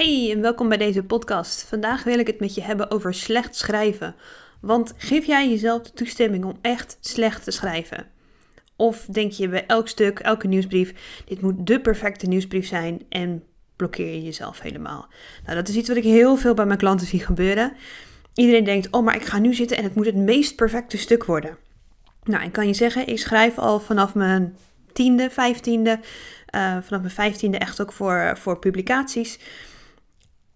Hey 0.00 0.30
en 0.30 0.40
welkom 0.40 0.68
bij 0.68 0.78
deze 0.78 1.02
podcast. 1.02 1.62
Vandaag 1.62 2.04
wil 2.04 2.18
ik 2.18 2.26
het 2.26 2.40
met 2.40 2.54
je 2.54 2.62
hebben 2.62 2.90
over 2.90 3.14
slecht 3.14 3.56
schrijven. 3.56 4.14
Want 4.60 4.94
geef 4.96 5.26
jij 5.26 5.48
jezelf 5.48 5.82
de 5.82 5.92
toestemming 5.92 6.44
om 6.44 6.58
echt 6.60 6.96
slecht 7.00 7.44
te 7.44 7.50
schrijven? 7.50 8.06
Of 8.76 9.06
denk 9.10 9.32
je 9.32 9.48
bij 9.48 9.66
elk 9.66 9.88
stuk, 9.88 10.18
elke 10.18 10.46
nieuwsbrief, 10.46 11.22
dit 11.24 11.40
moet 11.40 11.66
de 11.66 11.80
perfecte 11.80 12.26
nieuwsbrief 12.26 12.66
zijn 12.66 13.02
en 13.08 13.44
blokkeer 13.76 14.14
je 14.14 14.22
jezelf 14.22 14.60
helemaal? 14.60 15.08
Nou, 15.44 15.56
dat 15.56 15.68
is 15.68 15.76
iets 15.76 15.88
wat 15.88 15.96
ik 15.96 16.04
heel 16.04 16.36
veel 16.36 16.54
bij 16.54 16.66
mijn 16.66 16.78
klanten 16.78 17.06
zie 17.06 17.20
gebeuren. 17.20 17.72
Iedereen 18.34 18.64
denkt, 18.64 18.90
oh 18.90 19.04
maar 19.04 19.16
ik 19.16 19.24
ga 19.24 19.38
nu 19.38 19.54
zitten 19.54 19.76
en 19.76 19.84
het 19.84 19.94
moet 19.94 20.06
het 20.06 20.16
meest 20.16 20.56
perfecte 20.56 20.98
stuk 20.98 21.24
worden. 21.24 21.56
Nou, 22.22 22.44
ik 22.44 22.52
kan 22.52 22.66
je 22.66 22.74
zeggen, 22.74 23.06
ik 23.06 23.18
schrijf 23.18 23.58
al 23.58 23.80
vanaf 23.80 24.14
mijn 24.14 24.56
tiende, 24.92 25.30
vijftiende, 25.30 25.90
uh, 26.54 26.76
vanaf 26.82 27.00
mijn 27.00 27.10
vijftiende 27.10 27.58
echt 27.58 27.80
ook 27.80 27.92
voor, 27.92 28.38
voor 28.38 28.58
publicaties. 28.58 29.38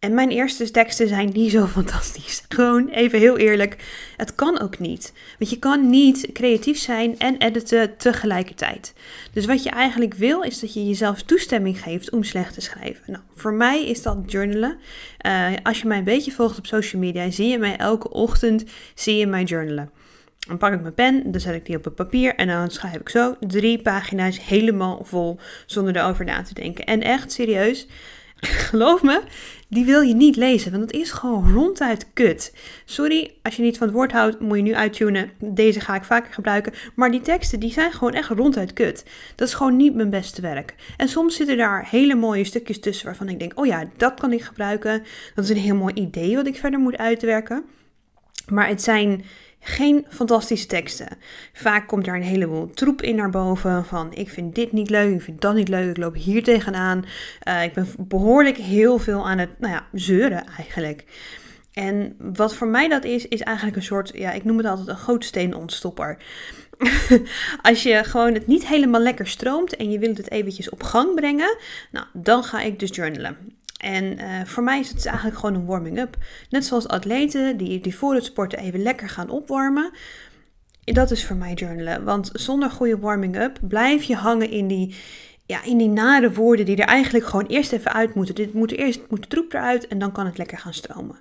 En 0.00 0.14
mijn 0.14 0.30
eerste 0.30 0.70
teksten 0.70 1.08
zijn 1.08 1.30
niet 1.32 1.50
zo 1.50 1.66
fantastisch. 1.78 2.44
Gewoon 2.48 2.88
even 2.88 3.18
heel 3.18 3.38
eerlijk. 3.38 3.76
Het 4.16 4.34
kan 4.34 4.60
ook 4.60 4.78
niet. 4.78 5.12
Want 5.38 5.50
je 5.50 5.58
kan 5.58 5.90
niet 5.90 6.28
creatief 6.32 6.78
zijn 6.78 7.18
en 7.18 7.36
editen 7.36 7.96
tegelijkertijd. 7.96 8.94
Dus 9.32 9.46
wat 9.46 9.62
je 9.62 9.70
eigenlijk 9.70 10.14
wil 10.14 10.42
is 10.42 10.60
dat 10.60 10.74
je 10.74 10.86
jezelf 10.86 11.22
toestemming 11.22 11.82
geeft 11.82 12.10
om 12.10 12.24
slecht 12.24 12.54
te 12.54 12.60
schrijven. 12.60 13.02
Nou, 13.06 13.22
voor 13.34 13.52
mij 13.52 13.86
is 13.86 14.02
dat 14.02 14.16
journalen. 14.26 14.78
Uh, 15.26 15.46
als 15.62 15.80
je 15.80 15.86
mij 15.86 15.98
een 15.98 16.04
beetje 16.04 16.32
volgt 16.32 16.58
op 16.58 16.66
social 16.66 17.02
media, 17.02 17.30
zie 17.30 17.48
je 17.48 17.58
mij 17.58 17.76
elke 17.76 18.10
ochtend 18.10 18.64
zie 18.94 19.16
je 19.16 19.26
mij 19.26 19.42
journalen. 19.42 19.90
Dan 20.48 20.58
pak 20.58 20.72
ik 20.72 20.80
mijn 20.80 20.94
pen, 20.94 21.32
dan 21.32 21.40
zet 21.40 21.54
ik 21.54 21.66
die 21.66 21.76
op 21.76 21.84
het 21.84 21.94
papier 21.94 22.34
en 22.34 22.46
dan 22.46 22.70
schrijf 22.70 22.94
ik 22.94 23.08
zo 23.08 23.36
drie 23.40 23.82
pagina's 23.82 24.40
helemaal 24.44 25.00
vol 25.04 25.38
zonder 25.66 25.96
erover 25.96 26.24
na 26.24 26.42
te 26.42 26.54
denken. 26.54 26.84
En 26.84 27.00
echt 27.00 27.32
serieus, 27.32 27.86
geloof 28.68 29.02
me, 29.02 29.22
die 29.68 29.84
wil 29.84 30.00
je 30.00 30.14
niet 30.14 30.36
lezen, 30.36 30.70
want 30.70 30.82
het 30.82 30.92
is 30.92 31.10
gewoon 31.10 31.52
ronduit 31.52 32.06
kut. 32.12 32.54
Sorry, 32.84 33.34
als 33.42 33.56
je 33.56 33.62
niet 33.62 33.78
van 33.78 33.86
het 33.86 33.96
woord 33.96 34.12
houdt, 34.12 34.40
moet 34.40 34.56
je 34.56 34.62
nu 34.62 34.74
uittunen. 34.74 35.30
Deze 35.38 35.80
ga 35.80 35.94
ik 35.94 36.04
vaker 36.04 36.32
gebruiken. 36.32 36.72
Maar 36.94 37.10
die 37.10 37.20
teksten, 37.20 37.60
die 37.60 37.72
zijn 37.72 37.92
gewoon 37.92 38.12
echt 38.12 38.28
ronduit 38.28 38.72
kut. 38.72 39.04
Dat 39.34 39.48
is 39.48 39.54
gewoon 39.54 39.76
niet 39.76 39.94
mijn 39.94 40.10
beste 40.10 40.40
werk. 40.40 40.74
En 40.96 41.08
soms 41.08 41.36
zitten 41.36 41.56
daar 41.56 41.88
hele 41.90 42.14
mooie 42.14 42.44
stukjes 42.44 42.80
tussen 42.80 43.06
waarvan 43.06 43.28
ik 43.28 43.38
denk, 43.38 43.58
oh 43.58 43.66
ja, 43.66 43.84
dat 43.96 44.20
kan 44.20 44.32
ik 44.32 44.42
gebruiken. 44.42 45.02
Dat 45.34 45.44
is 45.44 45.50
een 45.50 45.56
heel 45.56 45.76
mooi 45.76 45.94
idee 45.94 46.36
wat 46.36 46.46
ik 46.46 46.56
verder 46.56 46.80
moet 46.80 46.96
uitwerken. 46.96 47.64
Maar 48.50 48.68
het 48.68 48.82
zijn 48.82 49.24
geen 49.60 50.06
fantastische 50.08 50.66
teksten. 50.66 51.08
Vaak 51.52 51.88
komt 51.88 52.06
er 52.06 52.14
een 52.14 52.22
heleboel 52.22 52.70
troep 52.70 53.02
in 53.02 53.16
naar 53.16 53.30
boven 53.30 53.84
van 53.84 54.14
ik 54.14 54.30
vind 54.30 54.54
dit 54.54 54.72
niet 54.72 54.90
leuk, 54.90 55.14
ik 55.14 55.22
vind 55.22 55.40
dat 55.40 55.54
niet 55.54 55.68
leuk, 55.68 55.90
ik 55.90 55.96
loop 55.96 56.14
hier 56.14 56.42
tegenaan. 56.42 57.04
Uh, 57.48 57.62
ik 57.62 57.72
ben 57.72 57.88
behoorlijk 57.98 58.56
heel 58.56 58.98
veel 58.98 59.28
aan 59.28 59.38
het, 59.38 59.58
nou 59.58 59.72
ja, 59.72 59.86
zeuren 59.92 60.46
eigenlijk. 60.56 61.04
En 61.72 62.16
wat 62.18 62.54
voor 62.54 62.66
mij 62.66 62.88
dat 62.88 63.04
is, 63.04 63.28
is 63.28 63.40
eigenlijk 63.40 63.76
een 63.76 63.82
soort, 63.82 64.10
ja, 64.14 64.32
ik 64.32 64.44
noem 64.44 64.56
het 64.56 64.66
altijd 64.66 64.88
een 64.88 64.96
gootsteenontstopper. 64.96 66.18
Als 67.62 67.82
je 67.82 68.04
gewoon 68.04 68.34
het 68.34 68.46
niet 68.46 68.66
helemaal 68.66 69.00
lekker 69.00 69.26
stroomt 69.26 69.76
en 69.76 69.90
je 69.90 69.98
wilt 69.98 70.16
het 70.16 70.30
eventjes 70.30 70.70
op 70.70 70.82
gang 70.82 71.14
brengen, 71.14 71.56
nou, 71.90 72.06
dan 72.12 72.44
ga 72.44 72.60
ik 72.60 72.78
dus 72.78 72.94
journalen. 72.94 73.36
En 73.80 74.04
uh, 74.04 74.44
voor 74.44 74.62
mij 74.62 74.80
is 74.80 74.86
het 74.86 74.96
dus 74.96 75.04
eigenlijk 75.04 75.38
gewoon 75.38 75.54
een 75.54 75.66
warming-up. 75.66 76.16
Net 76.50 76.64
zoals 76.64 76.88
atleten 76.88 77.56
die, 77.56 77.80
die 77.80 77.96
voor 77.96 78.14
het 78.14 78.24
sporten 78.24 78.58
even 78.58 78.82
lekker 78.82 79.08
gaan 79.08 79.30
opwarmen. 79.30 79.90
Dat 80.84 81.10
is 81.10 81.26
voor 81.26 81.36
mij 81.36 81.54
journalen. 81.54 82.04
Want 82.04 82.30
zonder 82.32 82.70
goede 82.70 82.98
warming-up 82.98 83.58
blijf 83.60 84.02
je 84.02 84.14
hangen 84.14 84.50
in 84.50 84.66
die, 84.66 84.94
ja, 85.46 85.64
in 85.64 85.78
die 85.78 85.88
nare 85.88 86.32
woorden 86.32 86.66
die 86.66 86.76
er 86.76 86.86
eigenlijk 86.86 87.26
gewoon 87.26 87.46
eerst 87.46 87.72
even 87.72 87.92
uit 87.92 88.14
moeten. 88.14 88.34
Dit 88.34 88.52
moet 88.52 88.72
eerst 88.72 89.00
moet 89.08 89.22
de 89.22 89.28
troep 89.28 89.52
eruit 89.52 89.86
en 89.86 89.98
dan 89.98 90.12
kan 90.12 90.26
het 90.26 90.38
lekker 90.38 90.58
gaan 90.58 90.74
stromen. 90.74 91.18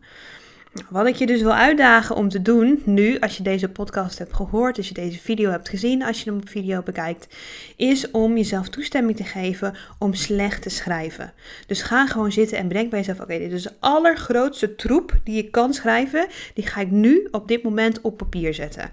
Wat 0.90 1.08
ik 1.08 1.16
je 1.16 1.26
dus 1.26 1.42
wil 1.42 1.54
uitdagen 1.54 2.16
om 2.16 2.30
te 2.30 2.42
doen, 2.42 2.82
nu 2.86 3.20
als 3.20 3.38
je 3.38 3.44
deze 3.44 3.70
podcast 3.70 4.18
hebt 4.18 4.34
gehoord, 4.34 4.78
als 4.78 4.88
je 4.88 4.94
deze 4.94 5.20
video 5.20 5.50
hebt 5.50 5.70
gezien, 5.70 6.04
als 6.04 6.24
je 6.24 6.30
hem 6.30 6.40
op 6.40 6.50
video 6.50 6.82
bekijkt, 6.82 7.28
is 7.76 8.12
om 8.12 8.38
jezelf 8.38 8.70
toestemming 8.70 9.18
te 9.18 9.24
geven 9.24 9.76
om 10.00 10.14
slecht 10.14 10.62
te 10.62 10.70
schrijven. 10.70 11.34
Dus 11.68 11.82
ga 11.82 12.08
gewoon 12.08 12.32
zitten 12.32 12.58
en 12.58 12.68
bedenk 12.68 12.90
bij 12.90 13.00
jezelf, 13.00 13.20
oké, 13.20 13.38
dit 13.38 13.52
is 13.52 13.64
de 13.64 13.74
allergrootste 13.80 14.76
troep 14.76 15.20
die 15.24 15.36
je 15.36 15.50
kan 15.50 15.74
schrijven, 15.74 16.28
die 16.54 16.68
ga 16.68 16.82
ik 16.82 16.92
nu 16.92 17.28
op 17.32 17.48
dit 17.48 17.64
moment 17.64 18.02
op 18.02 18.18
papier 18.18 18.54
zetten. 18.54 18.92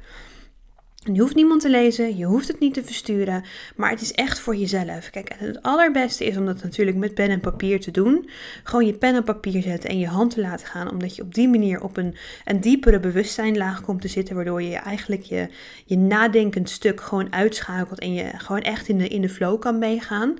Je 1.13 1.21
hoeft 1.21 1.35
niemand 1.35 1.61
te 1.61 1.69
lezen, 1.69 2.17
je 2.17 2.25
hoeft 2.25 2.49
het 2.49 2.61
niet 2.61 2.75
te 2.75 2.85
versturen, 2.85 3.45
maar 3.77 3.91
het 3.91 4.01
is 4.01 4.13
echt 4.13 4.39
voor 4.39 4.57
jezelf. 4.57 5.11
Kijk, 5.11 5.35
het 5.39 5.63
allerbeste 5.63 6.25
is 6.25 6.37
om 6.37 6.47
dat 6.47 6.63
natuurlijk 6.63 6.97
met 6.97 7.15
pen 7.15 7.31
en 7.31 7.41
papier 7.41 7.81
te 7.81 7.91
doen. 7.91 8.29
Gewoon 8.63 8.87
je 8.87 8.93
pen 8.93 9.17
op 9.17 9.25
papier 9.25 9.63
zetten 9.63 9.91
en 9.91 9.99
je 9.99 10.07
hand 10.07 10.31
te 10.31 10.41
laten 10.41 10.67
gaan, 10.67 10.91
omdat 10.91 11.17
je 11.17 11.23
op 11.23 11.35
die 11.35 11.49
manier 11.49 11.83
op 11.83 11.97
een, 11.97 12.15
een 12.45 12.61
diepere 12.61 13.01
bewustzijnlaag 13.01 13.81
komt 13.81 14.01
te 14.01 14.09
zitten, 14.09 14.35
waardoor 14.35 14.63
je 14.63 14.77
eigenlijk 14.77 15.23
je, 15.23 15.49
je 15.85 15.97
nadenkend 15.97 16.71
stuk 16.71 17.01
gewoon 17.01 17.33
uitschakelt 17.33 17.99
en 17.99 18.15
je 18.15 18.31
gewoon 18.37 18.63
echt 18.63 18.89
in 18.89 18.99
de, 18.99 19.09
in 19.09 19.21
de 19.21 19.29
flow 19.29 19.61
kan 19.61 19.79
meegaan. 19.79 20.39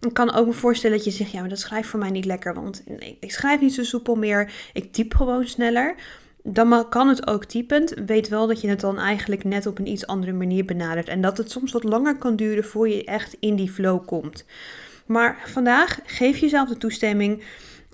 Ik 0.00 0.14
kan 0.14 0.34
ook 0.34 0.46
me 0.46 0.52
voorstellen 0.52 0.96
dat 0.96 1.06
je 1.06 1.10
zegt, 1.10 1.30
ja, 1.30 1.40
maar 1.40 1.48
dat 1.48 1.58
schrijft 1.58 1.88
voor 1.88 1.98
mij 1.98 2.10
niet 2.10 2.24
lekker, 2.24 2.54
want 2.54 2.84
ik 3.20 3.32
schrijf 3.32 3.60
niet 3.60 3.74
zo 3.74 3.82
soepel 3.82 4.14
meer, 4.14 4.52
ik 4.72 4.92
typ 4.92 5.14
gewoon 5.14 5.46
sneller 5.46 5.94
dan 6.52 6.88
kan 6.88 7.08
het 7.08 7.26
ook 7.26 7.44
typend. 7.44 7.94
Weet 8.06 8.28
wel 8.28 8.46
dat 8.46 8.60
je 8.60 8.68
het 8.68 8.80
dan 8.80 8.98
eigenlijk 8.98 9.44
net 9.44 9.66
op 9.66 9.78
een 9.78 9.86
iets 9.86 10.06
andere 10.06 10.32
manier 10.32 10.64
benadert. 10.64 11.08
En 11.08 11.20
dat 11.20 11.38
het 11.38 11.50
soms 11.50 11.72
wat 11.72 11.84
langer 11.84 12.18
kan 12.18 12.36
duren 12.36 12.64
voor 12.64 12.88
je 12.88 13.04
echt 13.04 13.36
in 13.40 13.56
die 13.56 13.70
flow 13.70 14.06
komt. 14.06 14.44
Maar 15.06 15.38
vandaag 15.46 16.00
geef 16.04 16.38
jezelf 16.38 16.68
de 16.68 16.76
toestemming 16.76 17.42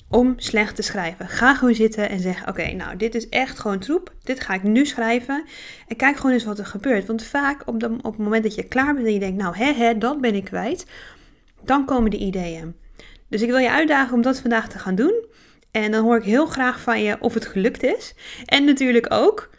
om 0.09 0.35
slecht 0.37 0.77
te 0.77 0.83
schrijven. 0.83 1.29
Ga 1.29 1.55
gewoon 1.55 1.75
zitten 1.75 2.09
en 2.09 2.21
zeg: 2.21 2.49
Oké, 2.49 2.73
nou, 2.73 2.97
dit 2.97 3.15
is 3.15 3.29
echt 3.29 3.59
gewoon 3.59 3.79
troep. 3.79 4.13
Dit 4.23 4.41
ga 4.41 4.55
ik 4.55 4.63
nu 4.63 4.87
schrijven. 4.87 5.45
En 5.89 5.97
kijk 5.97 6.17
gewoon 6.17 6.33
eens 6.33 6.45
wat 6.45 6.59
er 6.59 6.67
gebeurt. 6.67 7.07
Want 7.07 7.25
vaak 7.25 7.63
op, 7.67 7.75
op 7.85 8.13
het 8.13 8.19
moment 8.19 8.43
dat 8.43 8.55
je 8.55 8.69
klaar 8.69 8.95
bent 8.95 9.07
en 9.07 9.13
je 9.13 9.19
denkt: 9.19 9.43
Nou, 9.43 9.57
hè, 9.57 9.73
hè, 9.73 9.99
dat 9.99 10.21
ben 10.21 10.35
ik 10.35 10.45
kwijt. 10.45 10.87
Dan 11.65 11.85
komen 11.85 12.11
de 12.11 12.19
ideeën. 12.19 12.75
Dus 13.29 13.43
ik 13.43 13.49
wil 13.49 13.59
je 13.59 13.71
uitdagen 13.71 14.15
om 14.15 14.23
dat 14.23 14.41
vandaag 14.41 14.69
te 14.69 14.79
gaan 14.79 14.95
doen. 14.95 15.24
En 15.83 15.91
dan 15.91 16.05
hoor 16.05 16.17
ik 16.17 16.25
heel 16.25 16.47
graag 16.47 16.81
van 16.81 17.03
je 17.03 17.17
of 17.21 17.35
het 17.35 17.47
gelukt 17.47 17.83
is. 17.83 18.15
En 18.45 18.65
natuurlijk 18.65 19.07
ook 19.13 19.51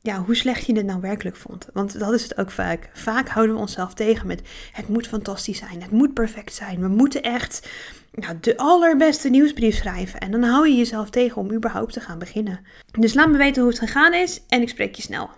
ja, 0.00 0.18
hoe 0.18 0.34
slecht 0.34 0.66
je 0.66 0.76
het 0.76 0.86
nou 0.86 1.00
werkelijk 1.00 1.36
vond. 1.36 1.68
Want 1.72 1.98
dat 1.98 2.12
is 2.12 2.22
het 2.22 2.38
ook 2.38 2.50
vaak. 2.50 2.90
Vaak 2.92 3.28
houden 3.28 3.54
we 3.54 3.60
onszelf 3.60 3.94
tegen 3.94 4.26
met 4.26 4.42
het 4.72 4.88
moet 4.88 5.06
fantastisch 5.06 5.58
zijn, 5.58 5.82
het 5.82 5.90
moet 5.90 6.14
perfect 6.14 6.54
zijn. 6.54 6.80
We 6.80 6.88
moeten 6.88 7.22
echt 7.22 7.68
nou, 8.12 8.36
de 8.40 8.56
allerbeste 8.56 9.28
nieuwsbrief 9.28 9.76
schrijven. 9.76 10.20
En 10.20 10.30
dan 10.30 10.42
hou 10.42 10.68
je 10.68 10.76
jezelf 10.76 11.10
tegen 11.10 11.36
om 11.36 11.52
überhaupt 11.52 11.92
te 11.92 12.00
gaan 12.00 12.18
beginnen. 12.18 12.60
Dus 12.98 13.14
laat 13.14 13.28
me 13.28 13.38
weten 13.38 13.62
hoe 13.62 13.70
het 13.70 13.80
gegaan 13.80 14.14
is 14.14 14.42
en 14.48 14.62
ik 14.62 14.68
spreek 14.68 14.94
je 14.94 15.02
snel. 15.02 15.30